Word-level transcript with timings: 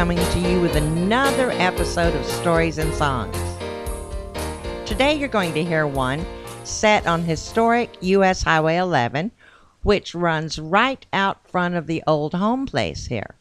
coming 0.00 0.16
to 0.16 0.38
you 0.38 0.58
with 0.62 0.76
another 0.76 1.50
episode 1.50 2.14
of 2.14 2.24
Stories 2.24 2.78
and 2.78 2.94
Songs. 2.94 3.36
Today 4.86 5.12
you're 5.12 5.28
going 5.28 5.52
to 5.52 5.62
hear 5.62 5.86
one 5.86 6.24
set 6.64 7.06
on 7.06 7.22
historic 7.22 7.90
U.S. 8.00 8.42
Highway 8.42 8.76
11, 8.76 9.30
which 9.82 10.14
runs 10.14 10.58
right 10.58 11.04
out 11.12 11.46
front 11.50 11.74
of 11.74 11.86
the 11.86 12.02
old 12.06 12.32
home 12.32 12.64
place 12.64 13.08
here. 13.08 13.34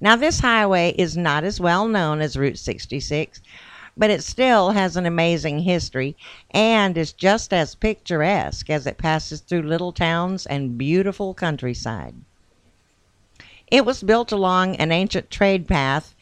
Now, 0.00 0.14
this 0.14 0.38
highway 0.38 0.94
is 0.96 1.16
not 1.16 1.42
as 1.42 1.58
well 1.58 1.88
known 1.88 2.20
as 2.20 2.36
Route 2.36 2.56
66, 2.56 3.40
but 3.96 4.08
it 4.08 4.22
still 4.22 4.70
has 4.70 4.96
an 4.96 5.04
amazing 5.04 5.58
history 5.58 6.16
and 6.52 6.96
is 6.96 7.12
just 7.12 7.52
as 7.52 7.74
picturesque 7.74 8.70
as 8.70 8.86
it 8.86 8.98
passes 8.98 9.40
through 9.40 9.62
little 9.62 9.90
towns 9.90 10.46
and 10.46 10.78
beautiful 10.78 11.34
countryside. 11.34 12.14
It 13.70 13.84
was 13.84 14.02
built 14.02 14.32
along 14.32 14.76
an 14.76 14.90
ancient 14.90 15.30
trade 15.30 15.68
path 15.68 16.14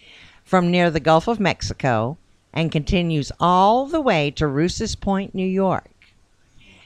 from 0.45 0.71
near 0.71 0.91
the 0.91 1.01
Gulf 1.01 1.29
of 1.29 1.41
Mexico 1.41 2.19
and 2.53 2.73
continues 2.73 3.33
all 3.41 3.87
the 3.87 4.01
way 4.01 4.31
to 4.33 4.47
Rouse's 4.47 4.95
Point, 4.95 5.35
New 5.35 5.47
York. 5.47 5.91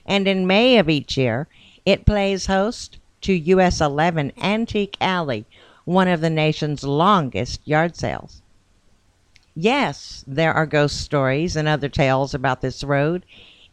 And 0.06 0.28
in 0.28 0.46
May 0.46 0.78
of 0.78 0.88
each 0.88 1.16
year, 1.16 1.48
it 1.84 2.06
plays 2.06 2.46
host 2.46 2.98
to 3.22 3.32
US 3.32 3.80
11 3.80 4.32
Antique 4.40 4.96
Alley, 5.00 5.46
one 5.84 6.08
of 6.08 6.20
the 6.20 6.30
nation's 6.30 6.84
longest 6.84 7.60
yard 7.64 7.96
sales. 7.96 8.42
Yes, 9.54 10.24
there 10.26 10.54
are 10.54 10.66
ghost 10.66 11.00
stories 11.00 11.56
and 11.56 11.68
other 11.68 11.88
tales 11.88 12.34
about 12.34 12.60
this 12.60 12.82
road, 12.82 13.24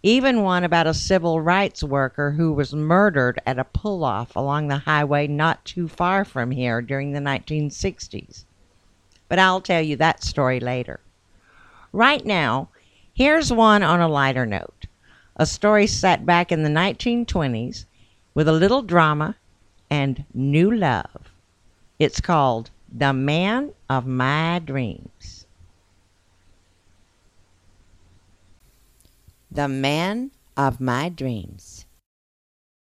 even 0.02 0.44
one 0.44 0.64
about 0.64 0.88
a 0.88 0.94
civil 0.94 1.42
rights 1.42 1.84
worker 1.84 2.32
who 2.32 2.54
was 2.54 2.74
murdered 2.74 3.42
at 3.46 3.60
a 3.60 3.66
pull 3.66 4.04
off 4.04 4.36
along 4.36 4.68
the 4.68 4.78
highway 4.78 5.28
not 5.28 5.66
too 5.66 5.88
far 5.88 6.24
from 6.24 6.52
here 6.52 6.82
during 6.82 7.12
the 7.12 7.20
1960s. 7.20 8.46
But 9.28 9.40
I'll 9.40 9.62
tell 9.62 9.82
you 9.82 9.98
that 9.98 10.24
story 10.24 10.60
later. 10.60 11.02
Right 11.92 12.26
now, 12.26 12.70
here's 13.14 13.52
one 13.52 13.84
on 13.84 14.00
a 14.00 14.08
lighter 14.08 14.46
note 14.46 14.86
a 15.36 15.46
story 15.46 15.88
set 15.88 16.26
back 16.26 16.52
in 16.52 16.64
the 16.64 16.70
1920s 16.70 17.86
with 18.34 18.48
a 18.48 18.54
little 18.54 18.82
drama 18.82 19.36
and 19.90 20.26
new 20.34 20.70
love. 20.74 21.32
It's 21.98 22.22
called 22.22 22.72
The 22.92 23.14
Man 23.14 23.72
of 23.90 24.06
My 24.06 24.60
Dreams. 24.60 25.39
The 29.52 29.68
Man 29.68 30.30
of 30.56 30.80
My 30.80 31.10
Dreams. 31.10 31.88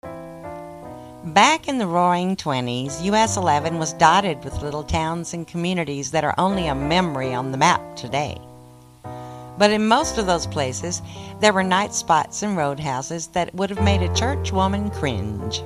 Back 0.02 1.68
in 1.68 1.76
the 1.76 1.86
roaring 1.86 2.34
20s, 2.34 3.04
US 3.04 3.36
11 3.36 3.78
was 3.78 3.92
dotted 3.92 4.42
with 4.42 4.62
little 4.62 4.82
towns 4.82 5.34
and 5.34 5.46
communities 5.46 6.12
that 6.12 6.24
are 6.24 6.34
only 6.38 6.66
a 6.66 6.74
memory 6.74 7.34
on 7.34 7.52
the 7.52 7.58
map 7.58 7.82
today. 7.94 8.40
But 9.58 9.70
in 9.70 9.86
most 9.86 10.16
of 10.16 10.24
those 10.24 10.46
places, 10.46 11.02
there 11.40 11.52
were 11.52 11.62
night 11.62 11.92
spots 11.92 12.42
and 12.42 12.56
roadhouses 12.56 13.26
that 13.34 13.54
would 13.54 13.68
have 13.68 13.84
made 13.84 14.00
a 14.00 14.14
church 14.14 14.50
woman 14.50 14.88
cringe. 14.88 15.62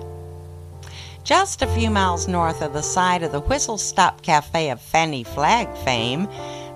Just 1.22 1.62
a 1.62 1.68
few 1.68 1.90
miles 1.90 2.26
north 2.26 2.62
of 2.62 2.72
the 2.72 2.82
site 2.82 3.22
of 3.22 3.30
the 3.30 3.38
Whistle 3.38 3.78
Stop 3.78 4.22
Cafe 4.22 4.70
of 4.70 4.80
Fanny 4.80 5.22
Flagg 5.22 5.72
fame 5.84 6.26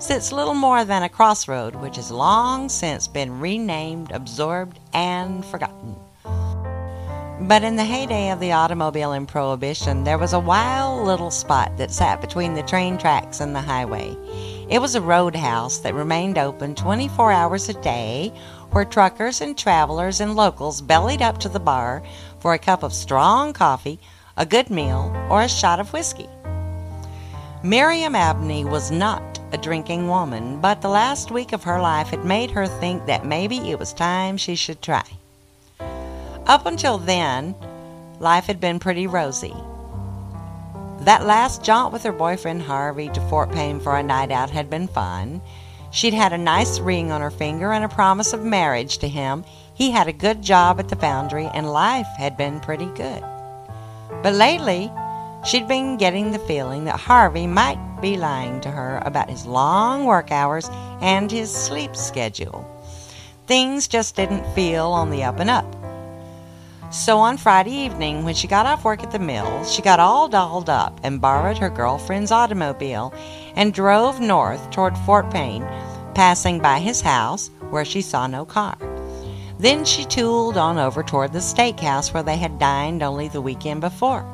sits 0.05 0.33
little 0.33 0.53
more 0.53 0.85
than 0.85 1.03
a 1.03 1.09
crossroad 1.09 1.75
which 1.77 1.97
has 1.97 2.11
long 2.11 2.69
since 2.69 3.09
been 3.09 3.41
renamed, 3.41 4.11
absorbed, 4.11 4.79
and 4.93 5.43
forgotten. 5.47 5.97
But 7.41 7.65
in 7.65 7.77
the 7.77 7.87
heyday 7.87 8.29
of 8.29 8.39
the 8.39 8.53
automobile 8.53 9.13
and 9.13 9.27
prohibition, 9.27 10.05
there 10.05 10.19
was 10.19 10.35
a 10.35 10.39
wild 10.39 11.07
little 11.07 11.31
spot 11.31 11.79
that 11.79 11.91
sat 11.91 12.21
between 12.21 12.53
the 12.53 12.63
train 12.63 12.99
tracks 12.99 13.41
and 13.41 13.57
the 13.57 13.63
highway. 13.63 14.15
It 14.69 14.79
was 14.79 14.95
a 14.95 15.01
roadhouse 15.01 15.79
that 15.79 15.95
remained 15.95 16.37
open 16.37 16.75
24 16.75 17.33
hours 17.33 17.71
a 17.71 17.81
day, 17.81 18.31
where 18.73 18.85
truckers 18.85 19.41
and 19.41 19.57
travelers 19.57 20.21
and 20.21 20.37
locals 20.37 20.83
bellied 20.83 21.23
up 21.23 21.39
to 21.39 21.49
the 21.49 21.61
bar 21.61 22.03
for 22.41 22.53
a 22.53 22.59
cup 22.59 22.83
of 22.83 22.93
strong 22.93 23.55
coffee, 23.55 23.99
a 24.37 24.45
good 24.45 24.69
meal, 24.69 25.11
or 25.31 25.41
a 25.41 25.49
shot 25.49 25.81
of 25.81 25.95
whiskey. 25.95 26.29
Miriam 27.63 28.15
Abney 28.15 28.67
was 28.67 28.91
not 28.91 29.34
a 29.55 29.57
drinking 29.57 30.09
woman, 30.09 30.61
but 30.61 30.83
the 30.83 30.89
last 30.89 31.31
week 31.31 31.53
of 31.53 31.63
her 31.63 31.81
life 31.81 32.09
had 32.09 32.25
made 32.25 32.51
her 32.51 32.67
think 32.67 33.07
that 33.07 33.25
maybe 33.25 33.71
it 33.71 33.79
was 33.79 33.93
time 33.93 34.37
she 34.37 34.57
should 34.57 34.83
try. 34.83 35.05
Up 36.47 36.67
until 36.67 36.99
then, 36.99 37.55
life 38.19 38.47
had 38.47 38.61
been 38.61 38.81
pretty 38.81 39.07
rosy. 39.07 39.55
That 41.01 41.25
last 41.25 41.63
jaunt 41.63 41.93
with 41.93 42.03
her 42.03 42.13
boyfriend 42.13 42.63
Harvey 42.63 43.09
to 43.11 43.21
Fort 43.29 43.53
Payne 43.53 43.79
for 43.79 43.97
a 43.97 44.03
night 44.03 44.33
out 44.33 44.51
had 44.51 44.69
been 44.69 44.89
fun. 44.89 45.41
She'd 45.93 46.15
had 46.15 46.33
a 46.33 46.39
nice 46.39 46.81
ring 46.81 47.13
on 47.13 47.21
her 47.21 47.31
finger 47.31 47.73
and 47.73 47.85
a 47.85 47.89
promise 47.89 48.33
of 48.33 48.43
marriage 48.43 48.99
to 48.99 49.09
him. 49.09 49.45
He 49.73 49.93
had 49.93 50.09
a 50.09 50.13
good 50.13 50.43
job 50.43 50.81
at 50.81 50.89
the 50.89 50.97
foundry, 50.97 51.47
and 51.47 51.73
life 51.73 52.09
had 52.19 52.37
been 52.37 52.59
pretty 52.59 52.87
good. 52.87 53.23
But 54.23 54.35
lately, 54.35 54.91
she'd 55.45 55.69
been 55.69 55.97
getting 55.97 56.33
the 56.33 56.39
feeling 56.41 56.85
that 56.85 56.99
Harvey 56.99 57.47
might 57.47 57.79
be 58.01 58.17
lying 58.17 58.61
to 58.63 58.71
her 58.71 59.03
about 59.05 59.31
his 59.31 59.47
long 59.47 60.05
work 60.05 60.31
hours 60.31 60.69
and 61.01 61.31
his 61.31 61.55
sleep 61.55 61.95
schedule. 61.95 62.69
Things 63.47 63.87
just 63.87 64.17
didn't 64.17 64.55
feel 64.55 64.87
on 64.87 65.11
the 65.11 65.23
up 65.23 65.39
and 65.39 65.51
up. 65.51 65.67
So 66.91 67.19
on 67.19 67.39
Friday 67.39 67.73
evening, 67.73 68.25
when 68.25 68.35
she 68.35 68.47
got 68.47 68.67
off 68.67 68.85
work 68.85 69.03
at 69.03 69.11
the 69.11 69.19
mill, 69.19 69.65
she 69.65 69.83
got 69.83 70.01
all 70.01 70.29
dolled 70.29 70.71
up 70.71 70.99
and 71.03 71.21
borrowed 71.21 71.59
her 71.59 71.69
girlfriend's 71.69 72.31
automobile 72.31 73.13
and 73.57 73.75
drove 73.75 74.21
north 74.21 74.71
toward 74.71 74.97
Fort 74.99 75.31
Payne, 75.31 75.67
passing 76.15 76.61
by 76.61 76.79
his 76.79 77.01
house 77.01 77.51
where 77.71 77.85
she 77.85 78.01
saw 78.01 78.27
no 78.27 78.45
car. 78.45 78.79
Then 79.59 79.85
she 79.85 80.05
tooled 80.05 80.57
on 80.57 80.79
over 80.79 81.03
toward 81.03 81.33
the 81.33 81.41
steakhouse 81.41 82.15
where 82.15 82.23
they 82.23 82.37
had 82.37 82.59
dined 82.59 83.03
only 83.03 83.29
the 83.29 83.41
weekend 83.41 83.81
before. 83.81 84.25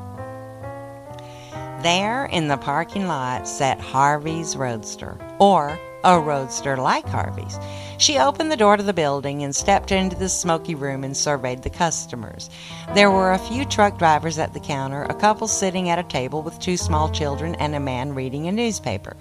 There 1.83 2.27
in 2.27 2.49
the 2.49 2.59
parking 2.59 3.09
lot 3.09 3.49
sat 3.49 3.81
Harvey's 3.81 4.55
Roadster, 4.55 5.17
or 5.39 5.79
a 6.05 6.21
roadster 6.21 6.77
like 6.77 7.07
Harvey's. 7.07 7.59
She 7.97 8.19
opened 8.19 8.53
the 8.53 8.57
door 8.57 8.77
to 8.77 8.83
the 8.83 8.93
building 8.93 9.43
and 9.43 9.57
stepped 9.57 9.91
into 9.91 10.15
the 10.15 10.29
smoky 10.29 10.75
room 10.75 11.05
and 11.05 11.17
surveyed 11.17 11.63
the 11.63 11.71
customers. 11.71 12.51
There 12.95 13.11
were 13.11 13.33
a 13.33 13.39
few 13.39 13.65
truck 13.65 13.99
drivers 13.99 14.39
at 14.39 14.53
the 14.53 14.61
counter, 14.61 15.05
a 15.05 15.15
couple 15.15 15.49
sitting 15.49 15.89
at 15.89 15.99
a 15.99 16.03
table 16.03 16.43
with 16.43 16.59
two 16.59 16.77
small 16.77 17.09
children, 17.11 17.55
and 17.55 17.75
a 17.75 17.81
man 17.81 18.15
reading 18.15 18.47
a 18.47 18.53
newspaper. 18.53 19.17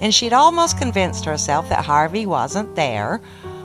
And 0.00 0.14
she'd 0.14 0.32
almost 0.32 0.78
convinced 0.78 1.24
herself 1.24 1.68
that 1.68 1.84
Harvey 1.84 2.26
wasn't 2.26 2.76
there 2.76 3.20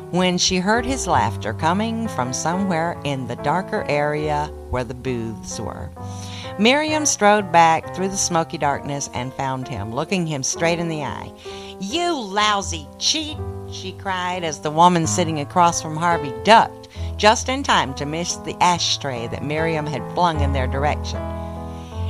when 0.10 0.40
she 0.40 0.58
heard 0.58 0.86
his 0.86 1.06
laughter 1.06 1.54
coming 1.54 2.08
from 2.08 2.34
somewhere 2.34 3.00
in 3.04 3.28
the 3.28 3.36
darker 3.38 3.84
area 3.88 4.48
where 4.72 4.84
the 4.84 4.96
booths 4.96 5.60
were. 5.60 5.92
Miriam 6.60 7.06
strode 7.06 7.52
back 7.52 7.96
through 7.96 8.10
the 8.10 8.18
smoky 8.18 8.60
darkness 8.60 9.10
and 9.16 9.34
found 9.34 9.68
him, 9.68 9.92
looking 9.94 10.28
him 10.28 10.44
straight 10.44 10.78
in 10.78 10.88
the 10.88 11.04
eye. 11.04 11.34
You 11.80 12.16
lousy 12.16 12.88
cheat! 13.00 13.38
she 13.72 13.94
cried 13.94 14.44
as 14.44 14.60
the 14.60 14.70
woman 14.70 15.08
sitting 15.08 15.40
across 15.40 15.82
from 15.82 15.98
Harvey 15.98 16.32
ducked 16.44 16.90
just 17.18 17.50
in 17.50 17.64
time 17.64 17.94
to 17.96 18.06
miss 18.06 18.36
the 18.38 18.56
ashtray 18.62 19.28
that 19.28 19.44
Miriam 19.44 19.88
had 19.88 20.14
flung 20.14 20.42
in 20.42 20.54
their 20.54 20.68
direction. 20.68 21.20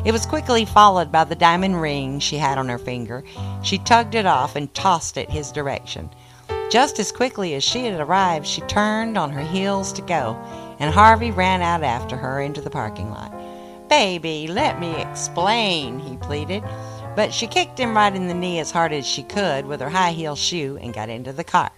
It 0.04 0.12
was 0.12 0.26
quickly 0.26 0.66
followed 0.66 1.10
by 1.10 1.24
the 1.24 1.36
diamond 1.36 1.82
ring 1.82 2.20
she 2.20 2.38
had 2.38 2.58
on 2.58 2.68
her 2.68 2.78
finger. 2.78 3.24
She 3.62 3.78
tugged 3.78 4.16
it 4.16 4.26
off 4.26 4.58
and 4.58 4.74
tossed 4.74 5.16
it 5.16 5.30
his 5.30 5.54
direction. 5.54 6.10
Just 6.70 7.00
as 7.00 7.14
quickly 7.14 7.54
as 7.56 7.64
she 7.64 7.86
had 7.86 8.00
arrived, 8.00 8.46
she 8.46 8.62
turned 8.62 9.18
on 9.18 9.32
her 9.32 9.42
heels 9.42 9.94
to 9.94 10.02
go, 10.02 10.36
and 10.80 10.94
Harvey 10.94 11.32
ran 11.32 11.62
out 11.62 11.84
after 11.84 12.18
her 12.18 12.42
into 12.42 12.60
the 12.60 12.70
parking 12.70 13.10
lot. 13.10 13.33
Baby, 13.90 14.48
let 14.48 14.80
me 14.80 15.02
explain, 15.02 16.00
he 16.00 16.18
pleaded. 16.18 16.64
But 17.16 17.34
she 17.34 17.48
kicked 17.48 17.80
him 17.80 17.96
right 17.96 18.16
in 18.16 18.28
the 18.28 18.34
knee 18.34 18.60
as 18.60 18.72
hard 18.72 18.92
as 18.92 19.06
she 19.06 19.24
could 19.24 19.66
with 19.66 19.82
her 19.82 19.90
high 19.90 20.12
heel 20.12 20.36
shoe 20.36 20.78
and 20.82 20.94
got 20.94 21.10
into 21.10 21.32
the 21.32 21.44
car. 21.44 21.72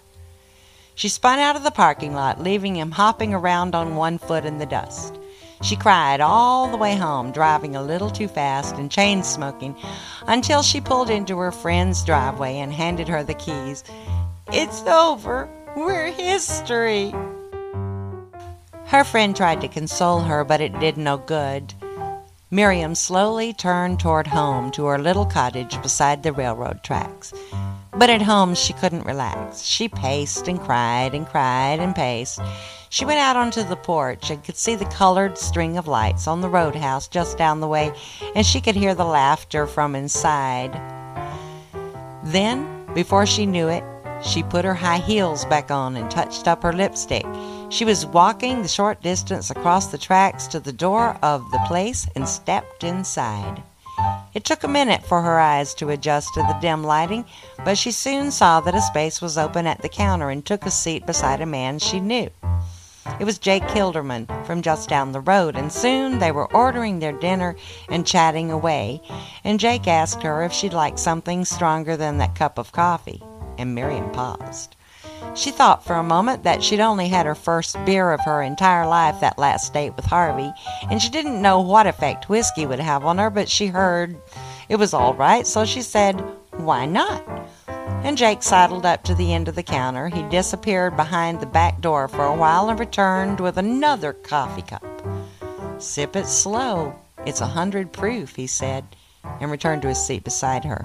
She 0.94 1.10
spun 1.10 1.38
out 1.38 1.56
of 1.56 1.62
the 1.62 1.70
parking 1.70 2.14
lot, 2.14 2.40
leaving 2.40 2.76
him 2.76 2.92
hopping 2.92 3.34
around 3.34 3.74
on 3.74 3.96
one 3.96 4.16
foot 4.16 4.46
in 4.46 4.56
the 4.56 4.64
dust. 4.64 5.18
She 5.62 5.76
cried 5.76 6.20
all 6.20 6.70
the 6.70 6.76
way 6.76 6.96
home, 6.96 7.32
driving 7.32 7.76
a 7.76 7.82
little 7.82 8.10
too 8.10 8.28
fast 8.28 8.76
and 8.76 8.90
chain 8.90 9.22
smoking, 9.22 9.76
until 10.26 10.62
she 10.62 10.80
pulled 10.80 11.10
into 11.10 11.38
her 11.38 11.52
friend's 11.52 12.04
driveway 12.04 12.56
and 12.56 12.72
handed 12.72 13.08
her 13.08 13.22
the 13.22 13.34
keys. 13.34 13.84
It's 14.52 14.82
over. 14.82 15.48
We're 15.76 16.12
history. 16.12 17.12
Her 18.86 19.04
friend 19.04 19.36
tried 19.36 19.60
to 19.62 19.68
console 19.68 20.20
her, 20.20 20.44
but 20.44 20.60
it 20.60 20.78
did 20.78 20.96
no 20.96 21.18
good. 21.18 21.74
Miriam 22.50 22.94
slowly 22.94 23.52
turned 23.52 23.98
toward 23.98 24.28
home 24.28 24.70
to 24.70 24.84
her 24.86 24.98
little 24.98 25.26
cottage 25.26 25.82
beside 25.82 26.22
the 26.22 26.32
railroad 26.32 26.84
tracks. 26.84 27.34
But 27.90 28.08
at 28.08 28.22
home 28.22 28.54
she 28.54 28.72
couldn't 28.72 29.04
relax. 29.04 29.62
She 29.62 29.88
paced 29.88 30.46
and 30.46 30.60
cried 30.60 31.12
and 31.12 31.26
cried 31.26 31.80
and 31.80 31.92
paced. 31.92 32.40
She 32.88 33.04
went 33.04 33.18
out 33.18 33.34
onto 33.34 33.64
the 33.64 33.74
porch 33.74 34.30
and 34.30 34.44
could 34.44 34.56
see 34.56 34.76
the 34.76 34.84
colored 34.84 35.36
string 35.36 35.76
of 35.76 35.88
lights 35.88 36.28
on 36.28 36.40
the 36.40 36.48
roadhouse 36.48 37.08
just 37.08 37.36
down 37.36 37.58
the 37.58 37.66
way, 37.66 37.92
and 38.36 38.46
she 38.46 38.60
could 38.60 38.76
hear 38.76 38.94
the 38.94 39.04
laughter 39.04 39.66
from 39.66 39.96
inside. 39.96 40.72
Then, 42.22 42.86
before 42.94 43.26
she 43.26 43.44
knew 43.44 43.66
it, 43.66 43.82
she 44.22 44.44
put 44.44 44.64
her 44.64 44.74
high 44.74 44.98
heels 44.98 45.44
back 45.46 45.72
on 45.72 45.96
and 45.96 46.08
touched 46.08 46.46
up 46.46 46.62
her 46.62 46.72
lipstick. 46.72 47.26
She 47.68 47.84
was 47.84 48.06
walking 48.06 48.62
the 48.62 48.68
short 48.68 49.02
distance 49.02 49.50
across 49.50 49.86
the 49.86 49.98
tracks 49.98 50.46
to 50.48 50.60
the 50.60 50.72
door 50.72 51.18
of 51.22 51.50
the 51.50 51.58
place 51.66 52.06
and 52.14 52.28
stepped 52.28 52.84
inside. 52.84 53.62
It 54.34 54.44
took 54.44 54.62
a 54.62 54.68
minute 54.68 55.04
for 55.04 55.22
her 55.22 55.40
eyes 55.40 55.74
to 55.74 55.90
adjust 55.90 56.34
to 56.34 56.42
the 56.42 56.58
dim 56.60 56.84
lighting, 56.84 57.24
but 57.64 57.76
she 57.76 57.90
soon 57.90 58.30
saw 58.30 58.60
that 58.60 58.74
a 58.74 58.80
space 58.80 59.20
was 59.20 59.36
open 59.36 59.66
at 59.66 59.82
the 59.82 59.88
counter 59.88 60.30
and 60.30 60.44
took 60.44 60.64
a 60.64 60.70
seat 60.70 61.06
beside 61.06 61.40
a 61.40 61.46
man 61.46 61.78
she 61.78 61.98
knew. 61.98 62.30
It 63.18 63.24
was 63.24 63.38
Jake 63.38 63.62
Kilderman 63.64 64.26
from 64.46 64.62
just 64.62 64.88
down 64.88 65.12
the 65.12 65.20
road, 65.20 65.56
and 65.56 65.72
soon 65.72 66.18
they 66.18 66.32
were 66.32 66.52
ordering 66.52 66.98
their 66.98 67.12
dinner 67.12 67.56
and 67.88 68.06
chatting 68.06 68.50
away, 68.50 69.00
and 69.42 69.58
Jake 69.58 69.88
asked 69.88 70.22
her 70.22 70.44
if 70.44 70.52
she'd 70.52 70.72
like 70.72 70.98
something 70.98 71.44
stronger 71.44 71.96
than 71.96 72.18
that 72.18 72.34
cup 72.34 72.58
of 72.58 72.72
coffee, 72.72 73.22
and 73.58 73.74
Miriam 73.74 74.10
paused. 74.10 74.76
She 75.34 75.50
thought 75.50 75.84
for 75.84 75.94
a 75.94 76.02
moment 76.02 76.44
that 76.44 76.62
she'd 76.62 76.80
only 76.80 77.08
had 77.08 77.26
her 77.26 77.34
first 77.34 77.76
beer 77.84 78.12
of 78.12 78.20
her 78.24 78.42
entire 78.42 78.86
life 78.86 79.20
that 79.20 79.38
last 79.38 79.74
date 79.74 79.96
with 79.96 80.04
Harvey, 80.04 80.52
and 80.90 81.02
she 81.02 81.10
didn't 81.10 81.42
know 81.42 81.60
what 81.60 81.86
effect 81.86 82.28
whiskey 82.28 82.66
would 82.66 82.80
have 82.80 83.04
on 83.04 83.18
her, 83.18 83.30
but 83.30 83.48
she 83.48 83.66
heard 83.66 84.16
it 84.68 84.76
was 84.76 84.94
all 84.94 85.14
right, 85.14 85.46
so 85.46 85.64
she 85.64 85.82
said, 85.82 86.20
Why 86.52 86.86
not? 86.86 87.24
And 87.68 88.18
Jake 88.18 88.42
sidled 88.42 88.86
up 88.86 89.04
to 89.04 89.14
the 89.14 89.32
end 89.32 89.48
of 89.48 89.54
the 89.54 89.62
counter. 89.62 90.08
He 90.08 90.22
disappeared 90.24 90.96
behind 90.96 91.40
the 91.40 91.46
back 91.46 91.80
door 91.80 92.08
for 92.08 92.24
a 92.24 92.36
while 92.36 92.68
and 92.68 92.78
returned 92.78 93.40
with 93.40 93.56
another 93.56 94.12
coffee 94.12 94.62
cup. 94.62 94.84
Sip 95.78 96.16
it 96.16 96.26
slow. 96.26 96.94
It's 97.26 97.40
a 97.40 97.46
hundred 97.46 97.92
proof, 97.92 98.36
he 98.36 98.46
said, 98.46 98.84
and 99.40 99.50
returned 99.50 99.82
to 99.82 99.88
his 99.88 100.04
seat 100.04 100.24
beside 100.24 100.64
her. 100.64 100.84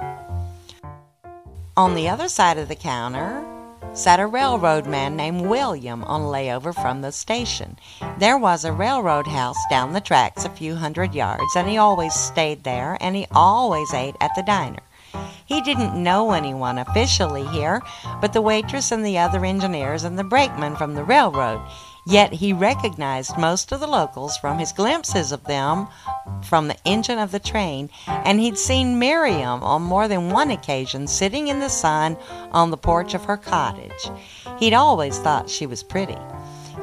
On 1.77 1.95
the 1.95 2.09
other 2.09 2.27
side 2.27 2.57
of 2.57 2.67
the 2.67 2.75
counter, 2.75 3.45
sat 3.93 4.19
a 4.19 4.25
railroad 4.25 4.85
man 4.85 5.15
named 5.15 5.41
William 5.41 6.03
on 6.05 6.21
layover 6.21 6.73
from 6.73 7.01
the 7.01 7.11
station. 7.11 7.77
There 8.19 8.37
was 8.37 8.63
a 8.63 8.71
railroad 8.71 9.27
house 9.27 9.57
down 9.69 9.91
the 9.91 9.99
tracks 9.99 10.45
a 10.45 10.49
few 10.49 10.75
hundred 10.75 11.13
yards, 11.13 11.55
and 11.55 11.67
he 11.67 11.77
always 11.77 12.13
stayed 12.13 12.63
there, 12.63 12.97
and 13.01 13.15
he 13.15 13.27
always 13.31 13.93
ate 13.93 14.15
at 14.21 14.31
the 14.35 14.43
diner. 14.43 14.83
He 15.45 15.59
didn't 15.59 16.01
know 16.01 16.31
anyone 16.31 16.77
officially 16.77 17.45
here 17.47 17.81
but 18.21 18.31
the 18.31 18.41
waitress 18.41 18.91
and 18.93 19.05
the 19.05 19.17
other 19.17 19.43
engineers 19.43 20.05
and 20.05 20.17
the 20.17 20.23
brakeman 20.23 20.77
from 20.77 20.95
the 20.95 21.03
railroad. 21.03 21.59
Yet 22.05 22.33
he 22.33 22.51
recognized 22.51 23.37
most 23.37 23.71
of 23.71 23.79
the 23.79 23.87
locals 23.87 24.35
from 24.37 24.57
his 24.57 24.71
glimpses 24.73 25.31
of 25.31 25.43
them 25.43 25.87
from 26.41 26.67
the 26.67 26.77
engine 26.83 27.19
of 27.19 27.31
the 27.31 27.39
train, 27.39 27.91
and 28.07 28.39
he'd 28.39 28.57
seen 28.57 28.97
Miriam 28.97 29.63
on 29.63 29.83
more 29.83 30.07
than 30.07 30.31
one 30.31 30.49
occasion 30.49 31.05
sitting 31.05 31.47
in 31.47 31.59
the 31.59 31.69
sun 31.69 32.17
on 32.51 32.71
the 32.71 32.77
porch 32.77 33.13
of 33.13 33.25
her 33.25 33.37
cottage. 33.37 34.09
He'd 34.57 34.73
always 34.73 35.19
thought 35.19 35.49
she 35.49 35.67
was 35.67 35.83
pretty. 35.83 36.17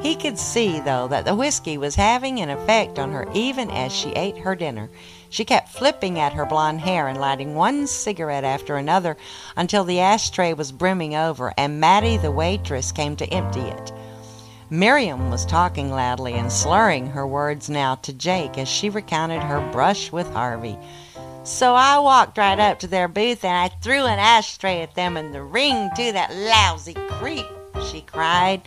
He 0.01 0.15
could 0.15 0.39
see, 0.39 0.79
though, 0.79 1.09
that 1.09 1.25
the 1.25 1.35
whiskey 1.35 1.77
was 1.77 1.95
having 1.95 2.39
an 2.39 2.49
effect 2.49 2.97
on 2.97 3.11
her 3.11 3.27
even 3.33 3.69
as 3.71 3.91
she 3.93 4.11
ate 4.11 4.37
her 4.37 4.55
dinner. 4.55 4.89
She 5.29 5.43
kept 5.43 5.69
flipping 5.69 6.17
at 6.17 6.31
her 6.33 6.45
blonde 6.45 6.79
hair 6.79 7.09
and 7.09 7.19
lighting 7.19 7.55
one 7.55 7.87
cigarette 7.87 8.45
after 8.45 8.77
another 8.77 9.17
until 9.57 9.83
the 9.83 9.99
ashtray 9.99 10.53
was 10.53 10.71
brimming 10.71 11.15
over, 11.15 11.53
and 11.57 11.81
Mattie, 11.81 12.15
the 12.15 12.31
waitress, 12.31 12.93
came 12.93 13.17
to 13.17 13.27
empty 13.27 13.61
it. 13.61 13.91
Miriam 14.71 15.31
was 15.31 15.47
talking 15.47 15.89
loudly 15.89 16.33
and 16.33 16.51
slurring 16.51 17.07
her 17.07 17.25
words 17.25 17.71
now 17.71 17.95
to 17.95 18.13
Jake 18.13 18.55
as 18.55 18.67
she 18.67 18.87
recounted 18.87 19.41
her 19.41 19.67
brush 19.71 20.11
with 20.11 20.31
Harvey. 20.31 20.77
So 21.43 21.73
I 21.73 21.97
walked 21.97 22.37
right 22.37 22.59
up 22.59 22.77
to 22.79 22.87
their 22.87 23.07
booth 23.07 23.43
and 23.43 23.57
I 23.57 23.75
threw 23.81 24.05
an 24.05 24.19
ashtray 24.19 24.83
at 24.83 24.93
them 24.93 25.17
and 25.17 25.33
the 25.33 25.41
ring, 25.41 25.89
too, 25.95 26.11
that 26.11 26.35
lousy 26.35 26.93
creep, 26.93 27.47
she 27.89 28.01
cried. 28.01 28.61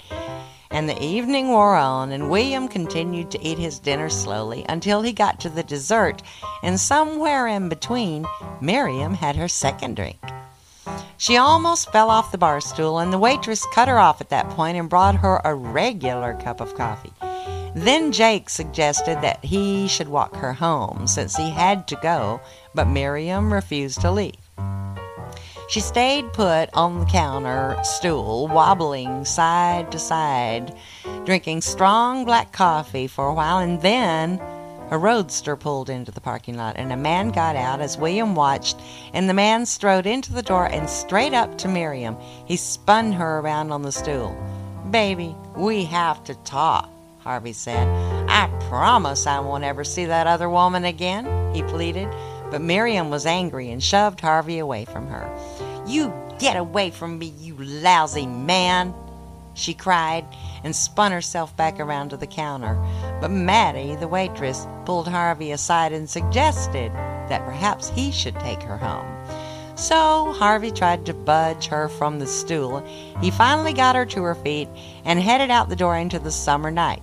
And 0.72 0.88
the 0.88 1.00
evening 1.00 1.49
wore 1.49 1.76
on, 1.76 2.10
and 2.10 2.31
William 2.31 2.66
continued 2.66 3.31
to 3.31 3.40
eat 3.40 3.58
his 3.58 3.78
dinner 3.78 4.08
slowly 4.08 4.66
until 4.69 5.02
he 5.02 5.12
got 5.12 5.38
to 5.40 5.50
the 5.50 5.62
dessert, 5.62 6.20
and 6.64 6.81
somewhere 6.81 7.46
in 7.46 7.69
between, 7.69 8.26
Miriam 8.60 9.14
had 9.14 9.37
her 9.37 9.48
second 9.48 9.94
drink. 9.94 10.19
She 11.17 11.37
almost 11.37 11.93
fell 11.93 12.11
off 12.11 12.32
the 12.32 12.38
bar 12.38 12.61
stool, 12.61 12.99
and 12.99 13.12
the 13.12 13.19
waitress 13.19 13.64
cut 13.67 13.88
her 13.88 13.99
off 13.99 14.20
at 14.20 14.31
that 14.31 14.50
point 14.50 14.76
and 14.76 14.88
brought 14.88 15.17
her 15.17 15.40
a 15.44 15.55
regular 15.55 16.34
cup 16.34 16.61
of 16.61 16.75
coffee. 16.75 17.12
Then 17.75 18.12
Jake 18.12 18.50
suggested 18.50 19.20
that 19.23 19.44
he 19.44 19.88
should 19.88 20.08
walk 20.08 20.34
her 20.37 20.52
home 20.52 21.06
since 21.06 21.37
he 21.37 21.50
had 21.50 21.88
to 21.88 21.96
go, 22.02 22.40
but 22.75 22.88
Miriam 22.88 23.52
refused 23.52 24.00
to 24.02 24.11
leave. 24.11 24.34
She 25.69 25.81
stayed 25.81 26.34
put 26.34 26.69
on 26.75 27.00
the 27.00 27.06
counter 27.06 27.79
stool, 27.82 28.46
wobbling 28.49 29.25
side 29.25 29.90
to 29.93 29.99
side, 29.99 30.76
drinking 31.25 31.62
strong 31.62 32.26
black 32.26 32.52
coffee 32.52 33.06
for 33.06 33.29
a 33.29 33.32
while, 33.32 33.58
and 33.58 33.81
then 33.81 34.38
a 34.93 34.99
roadster 34.99 35.56
pulled 35.56 35.89
into 35.89 36.12
the 36.12 36.21
parking 36.21 36.59
lot, 36.59 36.77
and 36.77 36.93
a 36.93 36.97
man 36.99 37.31
got 37.31 37.56
out 37.56 37.81
as 37.81 37.97
William 37.97 38.35
watched, 38.35 38.79
and 39.15 39.27
the 39.27 39.33
man 39.33 39.65
strode 39.65 40.06
into 40.06 40.35
the 40.35 40.43
door 40.43 40.67
and 40.67 40.89
straight 40.89 41.33
up 41.33 41.56
to 41.56 41.67
Miriam. 41.67 42.15
He 42.44 42.59
spun 42.59 43.11
her 43.12 43.39
around 43.39 43.73
on 43.73 43.81
the 43.81 43.91
stool. 43.91 44.37
Baby, 44.91 45.35
we 45.56 45.87
have 45.87 46.23
to 46.25 46.35
talk, 46.44 46.91
Harvey 47.21 47.55
said. 47.55 47.89
I 48.29 48.49
promise 48.69 49.27
I 49.27 49.41
won't 49.41 49.65
ever 49.65 49.83
see 49.83 50.05
that 50.05 50.27
other 50.27 50.50
woman 50.50 50.85
again, 50.85 51.55
he 51.55 51.62
pleaded. 51.62 52.11
But 52.50 52.61
Miriam 52.61 53.09
was 53.09 53.25
angry 53.25 53.71
and 53.71 53.83
shoved 53.83 54.21
Harvey 54.21 54.59
away 54.59 54.85
from 54.85 55.06
her. 55.06 55.27
You 55.87 56.12
get 56.39 56.59
away 56.59 56.91
from 56.91 57.19
me, 57.19 57.33
you 57.39 57.56
lousy 57.59 58.27
man, 58.27 58.93
she 59.55 59.73
cried 59.73 60.27
and 60.64 60.75
spun 60.75 61.12
herself 61.12 61.56
back 61.56 61.81
around 61.81 62.11
to 62.11 62.17
the 62.17 62.26
counter. 62.26 62.75
But 63.20 63.31
Mattie, 63.31 63.97
the 63.97 64.09
waitress, 64.09 64.67
pulled 64.85 65.09
Harvey 65.09 65.53
aside 65.53 65.93
and 65.93 66.09
suggested 66.09 66.93
that 67.29 67.44
perhaps 67.44 67.88
he 67.91 68.11
should 68.11 68.38
take 68.41 68.62
her 68.62 68.76
home. 68.76 69.06
So 69.75 70.32
Harvey 70.32 70.70
tried 70.70 71.06
to 71.06 71.15
budge 71.15 71.67
her 71.67 71.89
from 71.89 72.19
the 72.19 72.27
stool. 72.27 72.86
He 73.20 73.31
finally 73.31 73.72
got 73.72 73.96
her 73.96 74.06
to 74.06 74.22
her 74.22 74.34
feet 74.34 74.69
and 75.05 75.19
headed 75.19 75.51
out 75.51 75.69
the 75.69 75.77
door 75.77 75.96
into 75.96 76.19
the 76.19 76.31
summer 76.31 76.70
night. 76.70 77.03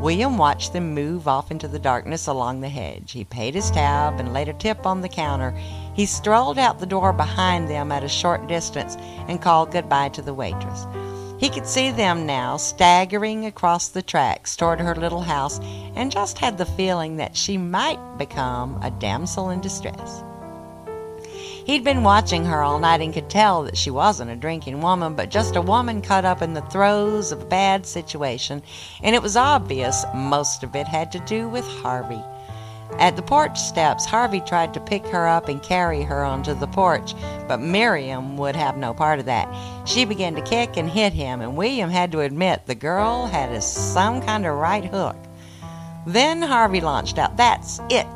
William 0.00 0.36
watched 0.36 0.72
them 0.72 0.94
move 0.94 1.26
off 1.26 1.50
into 1.50 1.66
the 1.66 1.78
darkness 1.78 2.26
along 2.26 2.60
the 2.60 2.68
hedge. 2.68 3.12
He 3.12 3.24
paid 3.24 3.54
his 3.54 3.70
tab 3.70 4.20
and 4.20 4.34
laid 4.34 4.48
a 4.48 4.52
tip 4.52 4.86
on 4.86 5.00
the 5.00 5.08
counter. 5.08 5.50
He 5.94 6.04
strolled 6.04 6.58
out 6.58 6.78
the 6.78 6.86
door 6.86 7.12
behind 7.12 7.68
them 7.68 7.90
at 7.90 8.04
a 8.04 8.08
short 8.08 8.46
distance 8.46 8.96
and 9.28 9.40
called 9.40 9.72
goodbye 9.72 10.10
to 10.10 10.22
the 10.22 10.34
waitress. 10.34 10.86
He 11.36 11.48
could 11.48 11.66
see 11.66 11.90
them 11.90 12.26
now, 12.26 12.56
staggering 12.56 13.44
across 13.44 13.88
the 13.88 14.02
tracks 14.02 14.56
toward 14.56 14.80
her 14.80 14.94
little 14.94 15.22
house, 15.22 15.58
and 15.94 16.12
just 16.12 16.38
had 16.38 16.58
the 16.58 16.66
feeling 16.66 17.16
that 17.16 17.36
she 17.36 17.58
might 17.58 18.18
become 18.18 18.80
a 18.82 18.90
damsel 18.90 19.50
in 19.50 19.60
distress. 19.60 20.22
He'd 21.66 21.82
been 21.82 22.02
watching 22.02 22.44
her 22.44 22.62
all 22.62 22.78
night 22.78 23.00
and 23.00 23.12
could 23.12 23.30
tell 23.30 23.62
that 23.64 23.76
she 23.76 23.90
wasn't 23.90 24.30
a 24.30 24.36
drinking 24.36 24.82
woman, 24.82 25.14
but 25.14 25.30
just 25.30 25.56
a 25.56 25.62
woman 25.62 26.02
caught 26.02 26.24
up 26.24 26.42
in 26.42 26.52
the 26.52 26.60
throes 26.60 27.32
of 27.32 27.42
a 27.42 27.46
bad 27.46 27.86
situation, 27.86 28.62
and 29.02 29.16
it 29.16 29.22
was 29.22 29.36
obvious 29.36 30.04
most 30.14 30.62
of 30.62 30.76
it 30.76 30.86
had 30.86 31.10
to 31.12 31.20
do 31.20 31.48
with 31.48 31.64
Harvey. 31.64 32.22
At 32.98 33.16
the 33.16 33.22
porch 33.22 33.58
steps, 33.58 34.04
Harvey 34.04 34.40
tried 34.40 34.72
to 34.74 34.80
pick 34.80 35.04
her 35.08 35.26
up 35.26 35.48
and 35.48 35.62
carry 35.62 36.02
her 36.02 36.24
onto 36.24 36.54
the 36.54 36.66
porch, 36.66 37.14
but 37.48 37.60
Miriam 37.60 38.36
would 38.36 38.54
have 38.54 38.76
no 38.76 38.94
part 38.94 39.18
of 39.18 39.26
that. 39.26 39.48
She 39.86 40.04
began 40.04 40.34
to 40.36 40.42
kick 40.42 40.76
and 40.76 40.88
hit 40.88 41.12
him, 41.12 41.40
and 41.40 41.56
William 41.56 41.90
had 41.90 42.12
to 42.12 42.20
admit 42.20 42.66
the 42.66 42.74
girl 42.74 43.26
had 43.26 43.50
a, 43.50 43.60
some 43.60 44.22
kind 44.22 44.46
of 44.46 44.54
right 44.54 44.84
hook. 44.84 45.16
Then 46.06 46.40
Harvey 46.40 46.80
launched 46.80 47.18
out. 47.18 47.36
That's 47.36 47.80
it. 47.90 48.06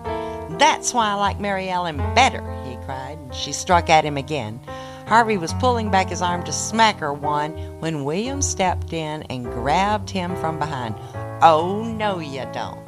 That's 0.59 0.95
why 0.95 1.11
I 1.11 1.15
like 1.15 1.41
Mary 1.41 1.69
Ellen 1.69 1.97
better, 2.15 2.43
he 2.65 2.77
cried. 2.85 3.19
And 3.19 3.35
she 3.35 3.53
struck 3.53 3.91
at 3.91 4.05
him 4.05 4.17
again. 4.17 4.61
Harvey 5.07 5.39
was 5.39 5.55
pulling 5.55 5.91
back 5.91 6.11
his 6.11 6.23
arm 6.23 6.45
to 6.45 6.53
smack 6.53 6.99
her 6.99 7.13
one 7.13 7.53
when 7.81 8.05
William 8.05 8.43
stepped 8.43 8.93
in 8.93 9.23
and 9.25 9.45
grabbed 9.45 10.11
him 10.11 10.37
from 10.37 10.59
behind. 10.59 10.95
Oh, 11.43 11.83
no, 11.83 12.19
you 12.19 12.47
don't. 12.53 12.88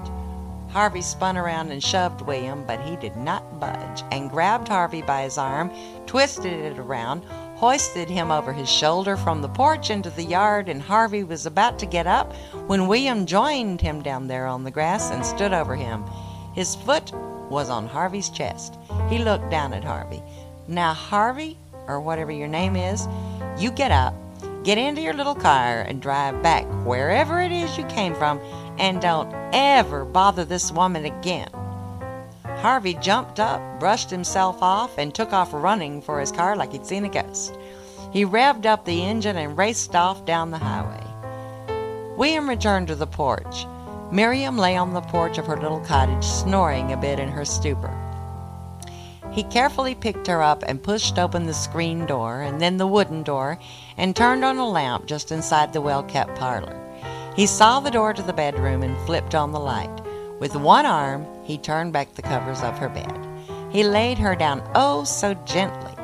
Harvey 0.73 1.03
spun 1.03 1.37
around 1.37 1.71
and 1.71 1.83
shoved 1.83 2.21
William, 2.23 2.65
but 2.65 2.81
he 2.81 2.97
did 2.97 3.17
not 3.17 3.59
budge, 3.59 4.03
and 4.13 4.31
grabbed 4.31 4.69
Harvey 4.69 5.03
by 5.03 5.23
his 5.23 5.37
arm, 5.37 5.71
twisted 6.07 6.53
it 6.53 6.79
around, 6.79 7.25
hoisted 7.57 8.09
him 8.09 8.31
over 8.31 8.53
his 8.53 8.71
shoulder 8.71 9.17
from 9.17 9.43
the 9.43 9.49
porch 9.49 9.91
into 9.91 10.11
the 10.11 10.23
yard, 10.23 10.69
and 10.69 10.81
Harvey 10.81 11.25
was 11.25 11.45
about 11.45 11.79
to 11.81 11.87
get 11.87 12.07
up 12.07 12.33
when 12.69 12.87
William 12.87 13.27
joined 13.27 13.81
him 13.81 14.01
down 14.01 14.29
there 14.29 14.47
on 14.47 14.63
the 14.63 14.71
grass 14.71 15.11
and 15.11 15.27
stood 15.27 15.53
over 15.53 15.75
him. 15.75 16.05
His 16.55 16.77
foot 16.77 17.13
was 17.51 17.69
on 17.69 17.89
Harvey's 17.89 18.31
chest. 18.31 18.79
He 19.09 19.19
looked 19.19 19.51
down 19.51 19.73
at 19.73 19.85
Harvey. 19.85 20.23
Now, 20.69 20.95
Harvey, 20.95 21.59
or 21.89 22.01
whatever 22.01 22.31
your 22.31 22.49
name 22.49 22.77
is, 22.77 23.09
you 23.59 23.73
get 23.73 23.91
up 23.91 24.15
get 24.63 24.77
into 24.77 25.01
your 25.01 25.15
little 25.15 25.35
car 25.35 25.83
and 25.83 26.03
drive 26.03 26.43
back 26.43 26.65
wherever 26.85 27.41
it 27.41 27.53
is 27.53 27.79
you 27.79 27.85
came 27.87 28.15
from, 28.15 28.39
and 28.79 29.01
don't 29.01 29.33
ever 29.53 30.05
bother 30.05 30.45
this 30.45 30.71
woman 30.71 31.05
again. 31.05 31.51
Harvey 32.45 32.95
jumped 32.95 33.41
up, 33.41 33.81
brushed 33.81 34.11
himself 34.11 34.63
off, 34.63 34.99
and 34.99 35.15
took 35.15 35.33
off 35.33 35.51
running 35.53 36.03
for 36.03 36.21
his 36.21 36.31
car 36.31 36.57
like 36.57 36.73
he'd 36.73 36.85
seen 36.85 37.05
a 37.05 37.09
ghost. 37.09 37.55
He 38.13 38.25
revved 38.25 38.67
up 38.67 38.85
the 38.85 39.03
engine 39.03 39.37
and 39.37 39.57
raced 39.57 39.95
off 39.95 40.25
down 40.25 40.51
the 40.51 40.59
highway. 40.59 41.03
William 42.17 42.49
returned 42.49 42.89
to 42.89 42.95
the 42.95 43.07
porch. 43.07 43.65
Miriam 44.13 44.59
lay 44.59 44.77
on 44.77 44.93
the 44.93 45.01
porch 45.01 45.39
of 45.39 45.47
her 45.47 45.57
little 45.57 45.81
cottage, 45.81 46.25
snoring 46.25 46.93
a 46.93 46.97
bit 46.97 47.21
in 47.21 47.29
her 47.29 47.45
stupor. 47.45 47.97
He 49.31 49.45
carefully 49.45 49.95
picked 49.95 50.27
her 50.27 50.43
up 50.43 50.65
and 50.67 50.83
pushed 50.83 51.19
open 51.19 51.47
the 51.47 51.55
screen 51.55 52.05
door 52.05 52.41
and 52.43 52.61
then 52.61 52.79
the 52.79 52.87
wooden 52.87 53.23
door 53.23 53.59
and 53.97 54.15
turned 54.15 54.45
on 54.45 54.59
a 54.59 54.69
lamp 54.69 55.07
just 55.07 55.31
inside 55.31 55.73
the 55.73 55.81
well 55.81 56.03
kept 56.03 56.37
parlor. 56.37 56.80
He 57.41 57.47
saw 57.47 57.81
the 57.81 57.91
door 57.91 58.13
to 58.13 58.21
the 58.21 58.35
bedroom 58.35 58.83
and 58.83 58.95
flipped 59.07 59.35
on 59.35 59.51
the 59.51 59.59
light. 59.59 60.03
With 60.41 60.55
one 60.57 60.85
arm, 60.85 61.25
he 61.43 61.57
turned 61.57 61.91
back 61.91 62.15
the 62.15 62.21
covers 62.21 62.61
of 62.61 62.77
her 62.77 62.91
bed. 62.91 63.19
He 63.71 63.83
laid 63.83 64.19
her 64.19 64.37
down 64.37 64.63
oh 64.75 65.05
so 65.05 65.33
gently. 65.47 65.95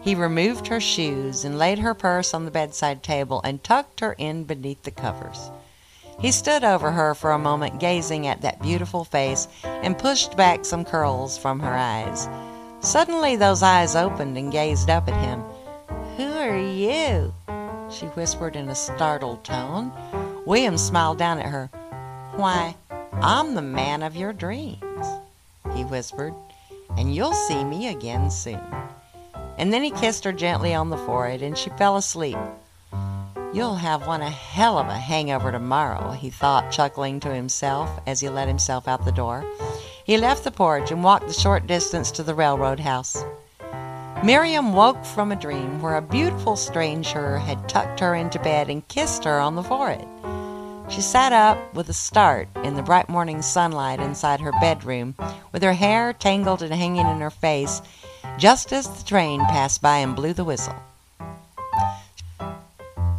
He 0.00 0.14
removed 0.14 0.68
her 0.68 0.80
shoes 0.80 1.44
and 1.44 1.58
laid 1.58 1.80
her 1.80 1.92
purse 1.92 2.32
on 2.32 2.46
the 2.46 2.50
bedside 2.50 3.02
table 3.02 3.42
and 3.44 3.62
tucked 3.62 4.00
her 4.00 4.14
in 4.14 4.44
beneath 4.44 4.84
the 4.84 4.90
covers. 4.90 5.50
He 6.18 6.32
stood 6.32 6.64
over 6.64 6.90
her 6.92 7.14
for 7.14 7.32
a 7.32 7.38
moment, 7.38 7.78
gazing 7.78 8.26
at 8.26 8.40
that 8.40 8.62
beautiful 8.62 9.04
face, 9.04 9.48
and 9.64 9.98
pushed 9.98 10.34
back 10.34 10.64
some 10.64 10.86
curls 10.86 11.36
from 11.36 11.60
her 11.60 11.74
eyes. 11.74 12.26
Suddenly 12.80 13.36
those 13.36 13.62
eyes 13.62 13.96
opened 13.96 14.38
and 14.38 14.50
gazed 14.50 14.88
up 14.88 15.08
at 15.08 15.22
him. 15.22 15.42
Who 16.16 16.32
are 16.38 16.56
you? 16.56 17.34
she 17.90 18.06
whispered 18.06 18.56
in 18.56 18.70
a 18.70 18.74
startled 18.74 19.44
tone. 19.44 19.92
William 20.46 20.78
smiled 20.78 21.18
down 21.18 21.40
at 21.40 21.46
her. 21.46 21.68
Why, 22.36 22.76
I'm 23.14 23.56
the 23.56 23.62
man 23.62 24.04
of 24.04 24.14
your 24.14 24.32
dreams, 24.32 25.06
he 25.74 25.82
whispered, 25.82 26.34
and 26.96 27.12
you'll 27.12 27.32
see 27.32 27.64
me 27.64 27.88
again 27.88 28.30
soon. 28.30 28.60
And 29.58 29.72
then 29.72 29.82
he 29.82 29.90
kissed 29.90 30.22
her 30.22 30.32
gently 30.32 30.72
on 30.72 30.90
the 30.90 30.98
forehead, 30.98 31.42
and 31.42 31.58
she 31.58 31.70
fell 31.70 31.96
asleep. 31.96 32.38
You'll 33.52 33.74
have 33.74 34.06
one 34.06 34.22
a 34.22 34.30
hell 34.30 34.78
of 34.78 34.86
a 34.86 34.94
hangover 34.94 35.50
tomorrow, 35.50 36.12
he 36.12 36.30
thought, 36.30 36.70
chuckling 36.70 37.18
to 37.20 37.34
himself 37.34 37.90
as 38.06 38.20
he 38.20 38.28
let 38.28 38.46
himself 38.46 38.86
out 38.86 39.04
the 39.04 39.10
door. 39.10 39.44
He 40.04 40.16
left 40.16 40.44
the 40.44 40.52
porch 40.52 40.92
and 40.92 41.02
walked 41.02 41.26
the 41.26 41.32
short 41.32 41.66
distance 41.66 42.12
to 42.12 42.22
the 42.22 42.34
railroad 42.34 42.78
house. 42.78 43.16
Miriam 44.22 44.72
woke 44.72 45.04
from 45.04 45.32
a 45.32 45.36
dream 45.36 45.82
where 45.82 45.96
a 45.96 46.02
beautiful 46.02 46.54
stranger 46.54 47.38
had 47.38 47.68
tucked 47.68 47.98
her 47.98 48.14
into 48.14 48.38
bed 48.38 48.70
and 48.70 48.86
kissed 48.86 49.24
her 49.24 49.40
on 49.40 49.56
the 49.56 49.62
forehead. 49.64 50.06
She 50.88 51.00
sat 51.00 51.32
up 51.32 51.74
with 51.74 51.88
a 51.88 51.92
start 51.92 52.48
in 52.62 52.74
the 52.74 52.82
bright 52.82 53.08
morning 53.08 53.42
sunlight 53.42 54.00
inside 54.00 54.40
her 54.40 54.52
bedroom, 54.52 55.14
with 55.52 55.62
her 55.62 55.72
hair 55.72 56.12
tangled 56.12 56.62
and 56.62 56.72
hanging 56.72 57.06
in 57.06 57.20
her 57.20 57.30
face, 57.30 57.82
just 58.38 58.72
as 58.72 58.88
the 58.88 59.04
train 59.04 59.40
passed 59.40 59.82
by 59.82 59.98
and 59.98 60.14
blew 60.14 60.32
the 60.32 60.44
whistle. 60.44 60.76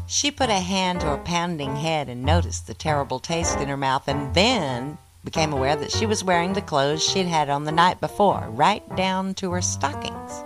She 0.07 0.31
put 0.31 0.49
a 0.49 0.59
hand 0.59 1.01
to 1.01 1.07
her 1.07 1.17
pounding 1.17 1.75
head 1.75 2.07
and 2.07 2.23
noticed 2.23 2.67
the 2.67 2.73
terrible 2.73 3.19
taste 3.19 3.59
in 3.59 3.67
her 3.67 3.75
mouth, 3.75 4.07
and 4.07 4.33
then 4.33 4.97
became 5.25 5.51
aware 5.51 5.75
that 5.75 5.91
she 5.91 6.05
was 6.05 6.23
wearing 6.23 6.53
the 6.53 6.61
clothes 6.61 7.03
she'd 7.03 7.25
had 7.25 7.49
on 7.49 7.65
the 7.65 7.71
night 7.73 7.99
before, 7.99 8.47
right 8.49 8.95
down 8.95 9.33
to 9.35 9.51
her 9.51 9.61
stockings. 9.61 10.43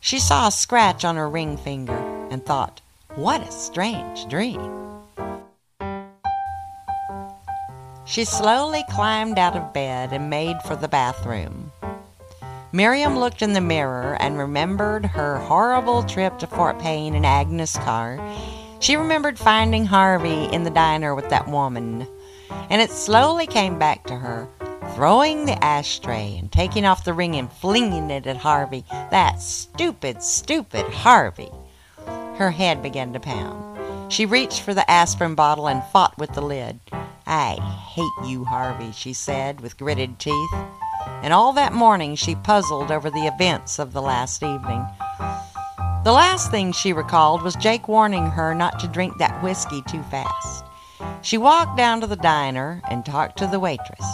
She 0.00 0.18
saw 0.18 0.48
a 0.48 0.50
scratch 0.50 1.04
on 1.04 1.16
her 1.16 1.28
ring 1.28 1.58
finger 1.58 1.98
and 2.30 2.44
thought, 2.44 2.80
what 3.14 3.46
a 3.46 3.52
strange 3.52 4.26
dream. 4.26 4.91
She 8.04 8.24
slowly 8.24 8.84
climbed 8.90 9.38
out 9.38 9.56
of 9.56 9.72
bed 9.72 10.12
and 10.12 10.28
made 10.28 10.56
for 10.66 10.76
the 10.76 10.88
bathroom. 10.88 11.72
Miriam 12.72 13.18
looked 13.18 13.42
in 13.42 13.52
the 13.52 13.60
mirror 13.60 14.16
and 14.20 14.38
remembered 14.38 15.06
her 15.06 15.38
horrible 15.38 16.02
trip 16.02 16.38
to 16.38 16.46
Fort 16.46 16.78
Payne 16.78 17.14
in 17.14 17.24
Agnes' 17.24 17.76
car. 17.76 18.18
She 18.80 18.96
remembered 18.96 19.38
finding 19.38 19.86
Harvey 19.86 20.44
in 20.52 20.64
the 20.64 20.70
diner 20.70 21.14
with 21.14 21.28
that 21.30 21.48
woman 21.48 22.06
and 22.70 22.80
it 22.80 22.90
slowly 22.90 23.46
came 23.46 23.78
back 23.78 24.04
to 24.06 24.16
her, 24.16 24.48
throwing 24.94 25.44
the 25.44 25.62
ashtray 25.62 26.36
and 26.38 26.50
taking 26.50 26.84
off 26.84 27.04
the 27.04 27.12
ring 27.12 27.36
and 27.36 27.52
flinging 27.52 28.10
it 28.10 28.26
at 28.26 28.38
Harvey. 28.38 28.84
That 28.90 29.40
stupid, 29.40 30.22
stupid 30.22 30.86
Harvey. 30.86 31.50
Her 32.06 32.50
head 32.50 32.82
began 32.82 33.12
to 33.12 33.20
pound. 33.20 34.12
She 34.12 34.26
reached 34.26 34.62
for 34.62 34.74
the 34.74 34.90
aspirin 34.90 35.34
bottle 35.34 35.68
and 35.68 35.82
fought 35.84 36.16
with 36.18 36.32
the 36.34 36.42
lid. 36.42 36.80
I 37.34 37.54
hate 37.54 38.28
you, 38.28 38.44
Harvey, 38.44 38.92
she 38.92 39.14
said 39.14 39.62
with 39.62 39.78
gritted 39.78 40.18
teeth. 40.18 40.52
And 41.22 41.32
all 41.32 41.54
that 41.54 41.72
morning 41.72 42.14
she 42.14 42.34
puzzled 42.34 42.90
over 42.90 43.08
the 43.08 43.26
events 43.26 43.78
of 43.78 43.94
the 43.94 44.02
last 44.02 44.42
evening. 44.42 44.84
The 46.04 46.12
last 46.12 46.50
thing 46.50 46.72
she 46.72 46.92
recalled 46.92 47.40
was 47.40 47.56
Jake 47.56 47.88
warning 47.88 48.26
her 48.26 48.54
not 48.54 48.78
to 48.80 48.86
drink 48.86 49.16
that 49.16 49.42
whiskey 49.42 49.82
too 49.88 50.02
fast. 50.10 50.66
She 51.22 51.38
walked 51.38 51.78
down 51.78 52.02
to 52.02 52.06
the 52.06 52.16
diner 52.16 52.82
and 52.90 53.02
talked 53.02 53.38
to 53.38 53.46
the 53.46 53.58
waitress. 53.58 54.06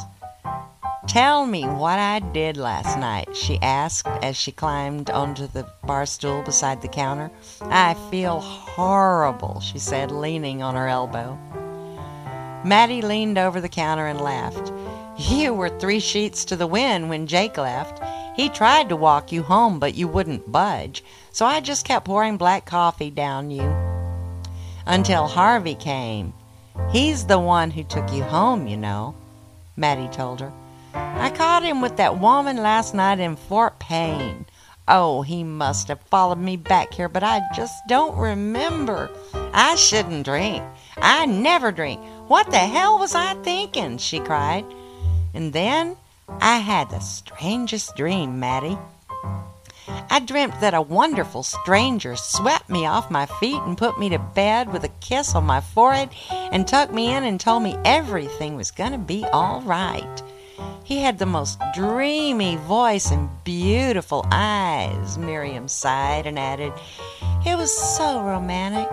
Tell 1.09 1.45
me 1.45 1.65
what 1.65 1.99
I 1.99 2.21
did 2.21 2.57
last 2.57 2.97
night, 3.01 3.37
she 3.37 3.59
asked 3.61 4.07
as 4.23 4.37
she 4.37 4.53
climbed 4.53 5.11
onto 5.11 5.49
the 5.49 5.67
bar 5.83 6.07
stool 6.07 6.43
beside 6.45 6.83
the 6.83 6.89
counter. 6.89 7.33
I 7.63 7.95
feel 8.13 8.39
horrible, 8.39 9.59
she 9.59 9.81
said, 9.81 10.13
leaning 10.13 10.63
on 10.63 10.77
her 10.77 10.87
elbow. 10.87 11.37
Mattie 12.65 13.03
leaned 13.03 13.39
over 13.39 13.61
the 13.61 13.69
counter 13.69 14.07
and 14.07 14.21
laughed. 14.21 14.73
You 15.17 15.53
were 15.55 15.69
three 15.69 16.01
sheets 16.01 16.45
to 16.47 16.57
the 16.57 16.67
wind 16.67 17.09
when 17.09 17.27
Jake 17.27 17.57
left. 17.57 18.03
He 18.37 18.49
tried 18.49 18.89
to 18.89 18.97
walk 18.97 19.33
you 19.33 19.43
home, 19.43 19.79
but 19.79 19.95
you 19.95 20.07
wouldn't 20.07 20.51
budge, 20.51 21.03
so 21.33 21.45
I 21.45 21.61
just 21.61 21.85
kept 21.85 22.07
pouring 22.07 22.37
black 22.37 22.67
coffee 22.67 23.11
down 23.11 23.51
you. 23.51 23.75
Until 24.87 25.27
Harvey 25.27 25.75
came. 25.75 26.33
He's 26.91 27.27
the 27.27 27.39
one 27.39 27.71
who 27.71 27.83
took 27.83 28.13
you 28.13 28.23
home, 28.23 28.67
you 28.67 28.77
know, 28.77 29.15
Mattie 29.77 30.09
told 30.09 30.41
her. 30.41 30.53
I 30.95 31.31
caught 31.31 31.63
him 31.63 31.81
with 31.81 31.97
that 31.97 32.21
woman 32.21 32.57
last 32.57 32.95
night 32.95 33.21
in 33.21 33.37
Fort 33.37 33.79
Payne. 33.79 34.47
Oh, 34.87 35.23
he 35.23 35.45
must 35.45 35.89
have 35.89 36.01
followed 36.01 36.39
me 36.39 36.57
back 36.57 36.95
here, 36.95 37.09
but 37.09 37.23
I 37.23 37.43
just 37.55 37.75
don't 37.89 38.17
remember. 38.17 39.11
I 39.53 39.75
shouldn't 39.75 40.25
drink. 40.25 40.63
I 40.97 41.27
never 41.27 41.71
drink. 41.71 42.01
What 42.29 42.51
the 42.51 42.59
hell 42.59 42.99
was 42.99 43.15
I 43.15 43.33
thinking? 43.43 43.97
she 43.97 44.21
cried. 44.21 44.67
And 45.33 45.55
then 45.55 45.97
I 46.29 46.59
had 46.59 46.91
the 46.91 47.01
strangest 47.01 47.97
dream, 47.97 48.39
Mattie. 48.39 48.77
I 50.11 50.21
dreamt 50.21 50.61
that 50.61 50.75
a 50.75 50.83
wonderful 50.83 51.43
stranger 51.43 52.17
swept 52.17 52.69
me 52.69 52.85
off 52.85 53.11
my 53.11 53.25
feet 53.25 53.63
and 53.63 53.79
put 53.79 53.99
me 53.99 54.11
to 54.11 54.19
bed 54.19 54.71
with 54.71 54.85
a 54.85 54.93
kiss 55.01 55.35
on 55.35 55.47
my 55.47 55.63
forehead 55.63 56.11
and 56.31 56.69
tucked 56.69 56.93
me 56.93 57.15
in 57.15 57.25
and 57.25 57.41
told 57.41 57.63
me 57.63 57.79
everything 57.87 58.57
was 58.57 58.73
going 58.73 58.93
to 58.93 58.99
be 58.99 59.25
all 59.33 59.63
right. 59.63 60.23
He 60.85 60.99
had 60.99 61.19
the 61.19 61.25
most 61.25 61.59
dreamy 61.75 62.57
voice 62.57 63.11
and 63.11 63.31
beautiful 63.43 64.27
eyes, 64.31 65.17
Miriam 65.17 65.67
sighed 65.67 66.27
and 66.27 66.39
added, 66.39 66.75
It 67.47 67.57
was 67.57 67.73
so 67.97 68.21
romantic. 68.21 68.89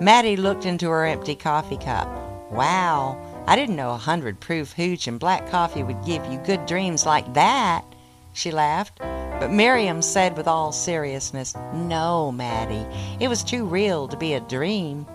Mattie 0.00 0.36
looked 0.36 0.64
into 0.64 0.88
her 0.88 1.04
empty 1.04 1.34
coffee 1.34 1.76
cup. 1.76 2.08
Wow, 2.50 3.18
I 3.46 3.54
didn't 3.54 3.76
know 3.76 3.90
a 3.90 3.98
hundred 3.98 4.40
proof 4.40 4.72
hooch 4.72 5.06
and 5.06 5.20
black 5.20 5.50
coffee 5.50 5.82
would 5.82 6.06
give 6.06 6.24
you 6.24 6.38
good 6.38 6.64
dreams 6.64 7.04
like 7.04 7.34
that 7.34 7.84
she 8.32 8.50
laughed. 8.50 8.98
But 8.98 9.50
Miriam 9.50 10.00
said 10.00 10.38
with 10.38 10.48
all 10.48 10.72
seriousness, 10.72 11.54
No, 11.74 12.32
Mattie, 12.32 12.86
it 13.22 13.28
was 13.28 13.44
too 13.44 13.66
real 13.66 14.08
to 14.08 14.16
be 14.16 14.32
a 14.32 14.40
dream. 14.40 15.06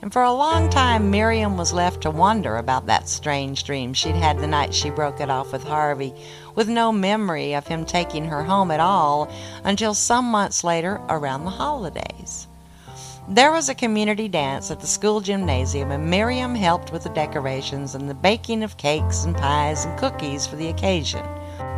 And 0.00 0.10
for 0.10 0.22
a 0.22 0.32
long 0.32 0.70
time, 0.70 1.10
Miriam 1.10 1.58
was 1.58 1.74
left 1.74 2.00
to 2.02 2.10
wonder 2.10 2.56
about 2.56 2.86
that 2.86 3.10
strange 3.10 3.64
dream 3.64 3.92
she'd 3.92 4.14
had 4.14 4.38
the 4.38 4.46
night 4.46 4.74
she 4.74 4.88
broke 4.88 5.20
it 5.20 5.28
off 5.28 5.52
with 5.52 5.64
Harvey, 5.64 6.14
with 6.54 6.68
no 6.68 6.92
memory 6.92 7.54
of 7.54 7.66
him 7.66 7.84
taking 7.84 8.24
her 8.24 8.42
home 8.42 8.70
at 8.70 8.80
all 8.80 9.30
until 9.64 9.92
some 9.92 10.24
months 10.24 10.64
later 10.64 11.00
around 11.10 11.44
the 11.44 11.50
holidays. 11.50 12.48
There 13.26 13.52
was 13.52 13.70
a 13.70 13.74
community 13.74 14.28
dance 14.28 14.70
at 14.70 14.80
the 14.80 14.86
school 14.86 15.22
gymnasium, 15.22 15.90
and 15.92 16.10
Miriam 16.10 16.54
helped 16.54 16.92
with 16.92 17.04
the 17.04 17.08
decorations 17.08 17.94
and 17.94 18.06
the 18.06 18.14
baking 18.14 18.62
of 18.62 18.76
cakes 18.76 19.24
and 19.24 19.34
pies 19.34 19.86
and 19.86 19.98
cookies 19.98 20.46
for 20.46 20.56
the 20.56 20.68
occasion. 20.68 21.24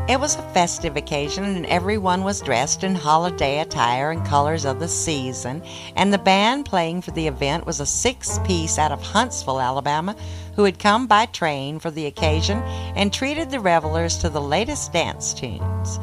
It 0.08 0.20
was 0.20 0.36
a 0.36 0.42
festive 0.52 0.96
occasion, 0.96 1.42
and 1.42 1.66
everyone 1.66 2.22
was 2.22 2.40
dressed 2.40 2.84
in 2.84 2.94
holiday 2.94 3.58
attire 3.58 4.12
and 4.12 4.24
colors 4.24 4.64
of 4.64 4.78
the 4.78 4.86
season. 4.86 5.64
And 5.96 6.12
the 6.12 6.18
band 6.18 6.64
playing 6.64 7.02
for 7.02 7.10
the 7.10 7.26
event 7.26 7.66
was 7.66 7.80
a 7.80 7.86
six 7.86 8.38
piece 8.44 8.78
out 8.78 8.92
of 8.92 9.02
Huntsville, 9.02 9.60
Alabama, 9.60 10.14
who 10.54 10.62
had 10.62 10.78
come 10.78 11.08
by 11.08 11.26
train 11.26 11.80
for 11.80 11.90
the 11.90 12.06
occasion 12.06 12.58
and 12.94 13.12
treated 13.12 13.50
the 13.50 13.58
revelers 13.58 14.16
to 14.18 14.28
the 14.28 14.40
latest 14.40 14.92
dance 14.92 15.34
tunes. 15.34 15.98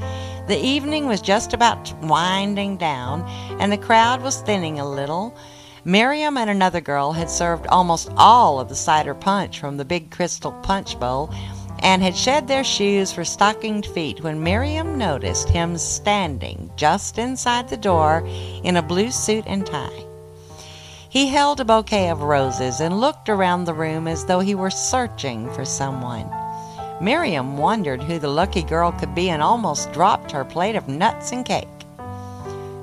The 0.50 0.60
evening 0.60 1.08
was 1.08 1.22
just 1.22 1.54
about 1.54 1.94
winding 2.02 2.76
down, 2.76 3.22
and 3.62 3.72
the 3.72 3.78
crowd 3.78 4.22
was 4.22 4.42
thinning 4.42 4.82
a 4.82 4.90
little. 4.90 5.34
Miriam 5.86 6.36
and 6.36 6.50
another 6.50 6.82
girl 6.82 7.14
had 7.14 7.30
served 7.30 7.68
almost 7.68 8.10
all 8.18 8.60
of 8.60 8.68
the 8.68 8.76
cider 8.76 9.14
punch 9.14 9.60
from 9.62 9.78
the 9.78 9.86
big 9.86 10.12
crystal 10.12 10.52
punch 10.52 11.00
bowl 11.00 11.30
and 11.84 12.02
had 12.02 12.16
shed 12.16 12.48
their 12.48 12.64
shoes 12.64 13.12
for 13.12 13.26
stockinged 13.26 13.86
feet 13.88 14.24
when 14.24 14.42
Miriam 14.42 14.98
noticed 14.98 15.50
him 15.50 15.78
standing 15.78 16.72
just 16.78 17.18
inside 17.18 17.68
the 17.68 17.78
door 17.78 18.26
in 18.64 18.78
a 18.78 18.82
blue 18.82 19.12
suit 19.12 19.44
and 19.46 19.66
tie. 19.66 20.06
He 21.10 21.28
held 21.28 21.60
a 21.60 21.66
bouquet 21.66 22.10
of 22.10 22.24
roses 22.24 22.80
and 22.80 23.00
looked 23.00 23.30
around 23.30 23.66
the 23.66 23.74
room 23.74 24.08
as 24.08 24.26
though 24.26 24.40
he 24.40 24.56
were 24.56 24.72
searching 24.72 25.52
for 25.54 25.66
someone. 25.66 26.28
Miriam 27.02 27.58
wondered 27.58 28.02
who 28.02 28.18
the 28.18 28.30
lucky 28.30 28.64
girl 28.64 28.94
could 28.94 29.14
be 29.14 29.30
and 29.30 29.42
almost 29.42 29.92
dropped 29.92 30.32
her 30.32 30.46
plate 30.46 30.76
of 30.76 30.88
nuts 30.88 31.34
and 31.34 31.46
cake. 31.46 31.68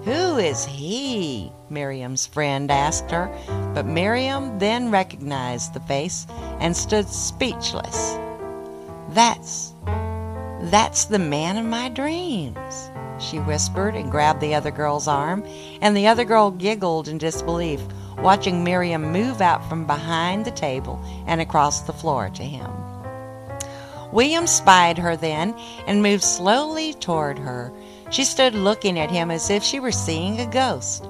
Who 0.04 0.37
is 0.38 0.64
he? 0.64 1.50
Miriam's 1.71 2.26
friend 2.26 2.71
asked 2.71 3.11
her, 3.11 3.35
but 3.75 3.87
Miriam 3.87 4.59
then 4.59 4.90
recognized 4.90 5.73
the 5.73 5.80
face 5.80 6.26
and 6.61 6.76
stood 6.76 7.09
speechless. 7.09 8.19
That's 9.11 9.75
that's 10.62 11.07
the 11.07 11.19
man 11.19 11.57
of 11.57 11.64
my 11.64 11.88
dreams, 11.88 12.90
she 13.19 13.38
whispered 13.38 13.97
and 13.97 14.11
grabbed 14.11 14.40
the 14.40 14.55
other 14.55 14.71
girl's 14.71 15.09
arm, 15.09 15.43
and 15.81 15.97
the 15.97 16.07
other 16.07 16.25
girl 16.25 16.50
giggled 16.50 17.09
in 17.09 17.19
disbelief, 17.19 17.81
watching 18.19 18.62
Miriam 18.62 19.11
move 19.11 19.40
out 19.40 19.67
from 19.69 19.87
behind 19.87 20.45
the 20.45 20.50
table 20.50 21.02
and 21.26 21.40
across 21.40 21.81
the 21.81 21.93
floor 21.93 22.29
to 22.35 22.43
him. 22.43 22.71
William 24.12 24.47
spied 24.47 24.99
her 24.99 25.17
then 25.17 25.55
and 25.87 26.02
moved 26.02 26.23
slowly 26.23 26.95
toward 26.95 27.38
her. 27.38 27.73
She 28.11 28.25
stood 28.25 28.55
looking 28.55 28.99
at 28.99 29.11
him 29.11 29.31
as 29.31 29.50
if 29.50 29.62
she 29.62 29.81
were 29.81 29.93
seeing 29.93 30.40
a 30.40 30.47
ghost. 30.47 31.05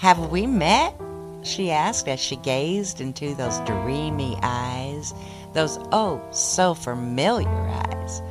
Have 0.00 0.30
we 0.30 0.46
met? 0.46 0.94
she 1.42 1.70
asked 1.70 2.08
as 2.08 2.20
she 2.20 2.36
gazed 2.36 3.02
into 3.02 3.34
those 3.34 3.58
dreamy 3.60 4.38
eyes, 4.42 5.12
those 5.52 5.78
oh 5.92 6.20
so 6.30 6.74
familiar 6.74 7.48
eyes. 7.48 8.22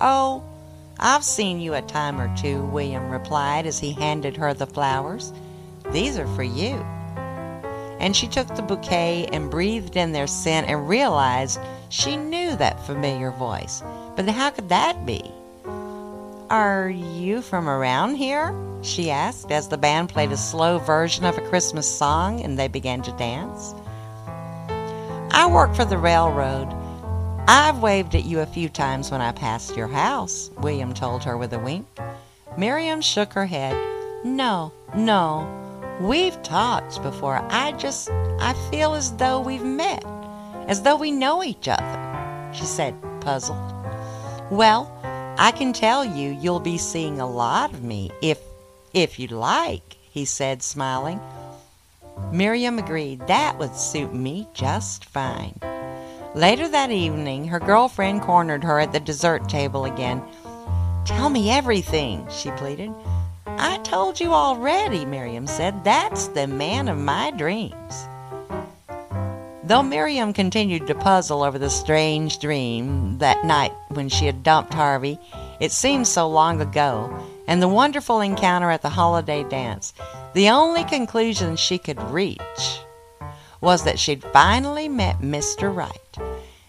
Oh, 0.00 0.42
I've 1.00 1.24
seen 1.24 1.60
you 1.60 1.74
a 1.74 1.82
time 1.82 2.20
or 2.20 2.34
two, 2.36 2.62
William 2.66 3.10
replied 3.10 3.66
as 3.66 3.78
he 3.78 3.92
handed 3.92 4.36
her 4.36 4.52
the 4.52 4.66
flowers. 4.66 5.32
These 5.92 6.18
are 6.18 6.26
for 6.34 6.42
you. 6.42 6.74
And 8.00 8.14
she 8.14 8.26
took 8.26 8.48
the 8.54 8.62
bouquet 8.62 9.28
and 9.32 9.50
breathed 9.50 9.96
in 9.96 10.12
their 10.12 10.26
scent 10.26 10.68
and 10.68 10.88
realized 10.88 11.60
she 11.88 12.16
knew 12.16 12.56
that 12.56 12.84
familiar 12.86 13.30
voice. 13.30 13.82
But 14.16 14.28
how 14.28 14.50
could 14.50 14.68
that 14.68 15.06
be? 15.06 15.32
Are 16.50 16.88
you 16.88 17.42
from 17.42 17.68
around 17.68 18.16
here? 18.16 18.54
she 18.82 19.10
asked 19.10 19.50
as 19.50 19.68
the 19.68 19.76
band 19.76 20.08
played 20.08 20.30
a 20.30 20.36
slow 20.36 20.78
version 20.78 21.24
of 21.24 21.36
a 21.36 21.48
Christmas 21.48 21.88
song 21.88 22.40
and 22.40 22.58
they 22.58 22.68
began 22.68 23.02
to 23.02 23.12
dance. 23.12 23.74
I 25.30 25.46
work 25.50 25.74
for 25.74 25.84
the 25.84 25.98
railroad. 25.98 26.68
I've 27.46 27.78
waved 27.78 28.14
at 28.14 28.24
you 28.24 28.40
a 28.40 28.46
few 28.46 28.68
times 28.68 29.10
when 29.10 29.20
I 29.20 29.32
passed 29.32 29.76
your 29.76 29.88
house, 29.88 30.50
William 30.58 30.92
told 30.92 31.24
her 31.24 31.36
with 31.36 31.52
a 31.52 31.58
wink. 31.58 31.86
Miriam 32.56 33.00
shook 33.00 33.32
her 33.34 33.46
head. 33.46 33.76
No, 34.24 34.72
no. 34.94 35.46
We've 36.00 36.40
talked 36.42 37.02
before. 37.02 37.44
I 37.50 37.72
just, 37.72 38.10
I 38.10 38.54
feel 38.70 38.94
as 38.94 39.12
though 39.16 39.40
we've 39.40 39.64
met, 39.64 40.04
as 40.66 40.82
though 40.82 40.96
we 40.96 41.10
know 41.10 41.42
each 41.42 41.68
other, 41.68 42.50
she 42.52 42.64
said, 42.64 42.94
puzzled. 43.20 43.72
Well, 44.50 44.90
I 45.38 45.52
can 45.52 45.72
tell 45.72 46.04
you 46.04 46.30
you'll 46.40 46.60
be 46.60 46.78
seeing 46.78 47.20
a 47.20 47.30
lot 47.30 47.72
of 47.72 47.82
me 47.82 48.10
if 48.22 48.40
if 48.94 49.18
you 49.18 49.28
like, 49.28 49.96
he 50.10 50.24
said, 50.24 50.62
smiling. 50.62 51.20
Miriam 52.32 52.78
agreed 52.78 53.26
that 53.26 53.58
would 53.58 53.74
suit 53.74 54.14
me 54.14 54.48
just 54.54 55.04
fine. 55.04 55.58
Later 56.34 56.68
that 56.68 56.90
evening, 56.90 57.48
her 57.48 57.58
girlfriend 57.58 58.22
cornered 58.22 58.62
her 58.64 58.78
at 58.78 58.92
the 58.92 59.00
dessert 59.00 59.48
table 59.48 59.86
again. 59.86 60.22
Tell 61.04 61.30
me 61.30 61.50
everything, 61.50 62.26
she 62.30 62.50
pleaded. 62.52 62.92
I 63.46 63.78
told 63.78 64.20
you 64.20 64.32
already, 64.32 65.04
Miriam 65.04 65.46
said. 65.46 65.82
That's 65.82 66.28
the 66.28 66.46
man 66.46 66.88
of 66.88 66.98
my 66.98 67.30
dreams. 67.30 68.06
Though 69.64 69.82
Miriam 69.82 70.32
continued 70.32 70.86
to 70.86 70.94
puzzle 70.94 71.42
over 71.42 71.58
the 71.58 71.70
strange 71.70 72.38
dream 72.38 73.18
that 73.18 73.44
night 73.44 73.72
when 73.88 74.08
she 74.08 74.26
had 74.26 74.42
dumped 74.42 74.74
Harvey, 74.74 75.18
it 75.60 75.72
seemed 75.72 76.06
so 76.06 76.28
long 76.28 76.60
ago, 76.60 77.12
and 77.46 77.62
the 77.62 77.68
wonderful 77.68 78.20
encounter 78.20 78.70
at 78.70 78.82
the 78.82 78.88
holiday 78.88 79.44
dance, 79.44 79.92
the 80.34 80.50
only 80.50 80.84
conclusion 80.84 81.56
she 81.56 81.78
could 81.78 82.00
reach 82.10 82.80
was 83.60 83.84
that 83.84 83.98
she'd 83.98 84.22
finally 84.22 84.88
met 84.88 85.20
Mr. 85.20 85.74
Right. 85.74 86.18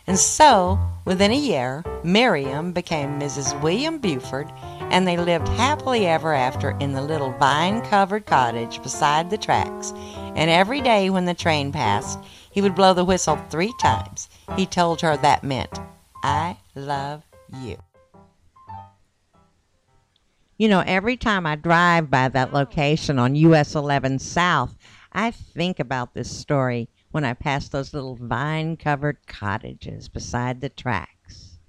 And 0.08 0.17
so, 0.17 0.80
within 1.06 1.32
a 1.32 1.36
year, 1.36 1.84
Miriam 2.04 2.71
became 2.71 3.19
Mrs. 3.19 3.60
William 3.62 3.99
Buford, 3.99 4.52
and 4.89 5.08
they 5.08 5.17
lived 5.17 5.47
happily 5.49 6.08
ever 6.08 6.34
after 6.34 6.71
in 6.80 6.93
the 6.93 7.02
little 7.02 7.32
vine 7.34 7.82
covered 7.82 8.25
cottage 8.25 8.82
beside 8.82 9.30
the 9.30 9.38
tracks. 9.38 9.93
And 10.36 10.49
every 10.49 10.82
day 10.82 11.12
when 11.12 11.25
the 11.25 11.36
train 11.36 11.71
passed, 11.71 12.17
he 12.49 12.62
would 12.62 12.73
blow 12.73 12.95
the 12.95 13.06
whistle 13.06 13.38
three 13.49 13.73
times. 13.80 14.30
He 14.56 14.65
told 14.65 15.02
her 15.02 15.15
that 15.17 15.43
meant, 15.43 15.80
I 16.23 16.58
love 16.73 17.21
you. 17.62 17.78
You 20.59 20.67
know, 20.67 20.83
every 20.85 21.15
time 21.15 21.45
I 21.45 21.55
drive 21.55 22.11
by 22.11 22.27
that 22.27 22.49
oh, 22.51 22.57
location 22.57 23.17
on 23.17 23.33
US 23.33 23.75
11 23.75 24.19
South, 24.19 24.75
I 25.13 25.31
think 25.31 25.79
about 25.79 26.13
this 26.13 26.29
story 26.29 26.89
when 27.11 27.23
I 27.23 27.33
pass 27.33 27.69
those 27.69 27.93
little 27.93 28.17
vine 28.17 28.75
covered 28.75 29.25
cottages 29.25 30.09
beside 30.09 30.59
the 30.59 30.67
tracks. 30.67 31.59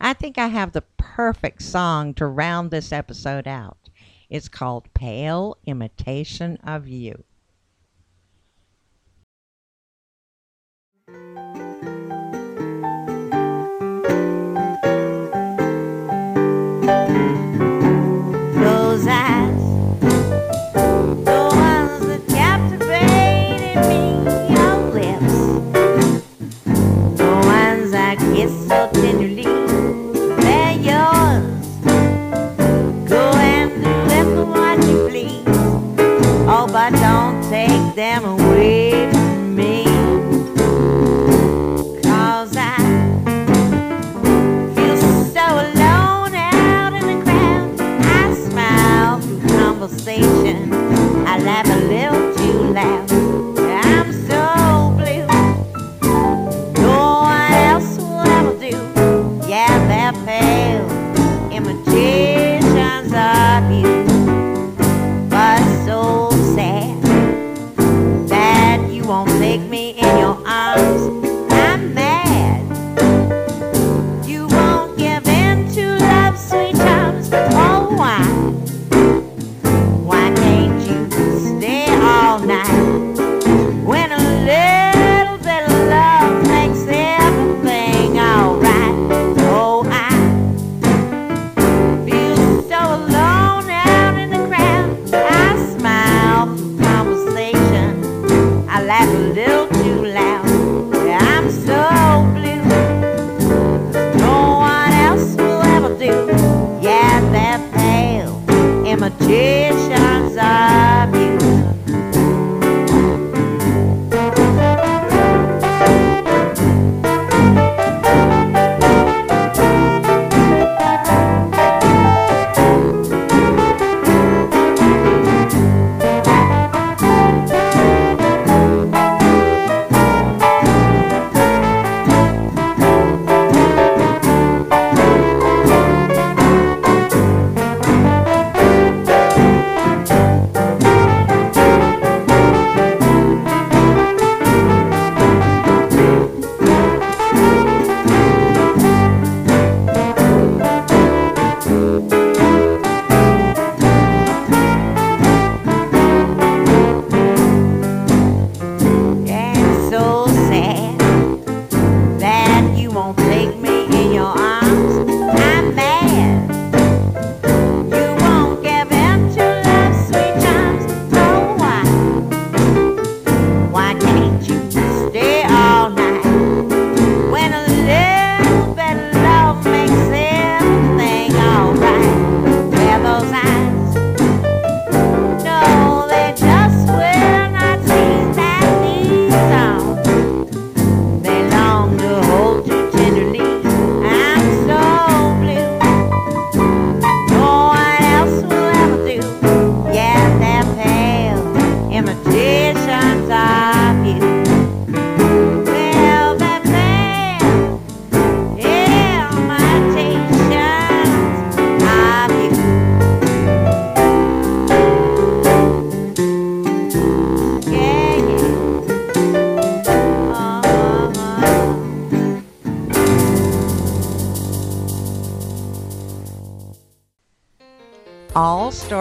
I 0.00 0.14
think 0.14 0.38
I 0.38 0.48
have 0.48 0.72
the 0.72 0.82
perfect 0.96 1.62
song 1.62 2.12
to 2.14 2.26
round 2.26 2.72
this 2.72 2.90
episode 2.90 3.46
out. 3.46 3.78
It's 4.28 4.48
called 4.48 4.92
Pale 4.92 5.58
Imitation 5.64 6.56
of 6.64 6.88
You. 6.88 7.22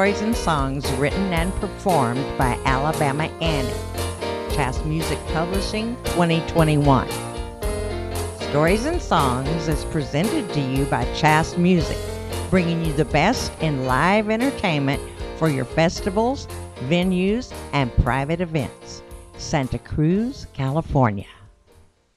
Stories 0.09 0.21
and 0.25 0.35
songs 0.35 0.91
written 0.93 1.31
and 1.33 1.53
performed 1.57 2.25
by 2.35 2.59
Alabama 2.65 3.25
Annie. 3.41 3.69
Chast 4.55 4.83
Music 4.83 5.19
Publishing 5.27 5.95
2021. 6.05 7.07
Stories 8.49 8.85
and 8.87 8.99
Songs 8.99 9.67
is 9.67 9.85
presented 9.85 10.51
to 10.51 10.61
you 10.61 10.85
by 10.85 11.05
Chast 11.13 11.59
Music, 11.59 11.99
bringing 12.49 12.83
you 12.83 12.91
the 12.93 13.05
best 13.05 13.51
in 13.61 13.85
live 13.85 14.31
entertainment 14.31 14.99
for 15.37 15.47
your 15.47 15.65
festivals, 15.65 16.47
venues, 16.87 17.53
and 17.71 17.95
private 17.97 18.41
events. 18.41 19.03
Santa 19.37 19.77
Cruz, 19.77 20.47
California. 20.53 21.27